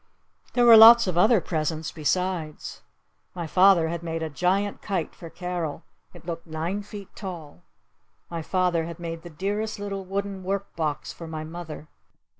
There 0.53 0.65
were 0.65 0.77
lots 0.77 1.05
of 1.05 1.15
other 1.15 1.39
presents 1.39 1.91
besides. 1.91 2.81
My 3.35 3.45
father 3.45 3.87
had 3.89 4.01
made 4.01 4.23
a 4.23 4.31
giant 4.31 4.81
kite 4.81 5.13
for 5.13 5.29
Carol. 5.29 5.83
It 6.11 6.25
looked 6.25 6.47
nine 6.47 6.81
feet 6.81 7.15
tall. 7.15 7.61
My 8.27 8.41
father 8.41 8.85
had 8.85 8.97
made 8.97 9.21
the 9.21 9.29
dearest 9.29 9.77
little 9.77 10.03
wooden 10.03 10.41
work 10.43 10.75
box 10.75 11.13
for 11.13 11.27
my 11.27 11.43
mother. 11.43 11.87